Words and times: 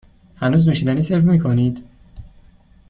هنوز 0.35 0.67
نوشیدنی 0.67 1.01
سرو 1.01 1.31
می 1.31 1.39
کنید؟ 1.39 1.83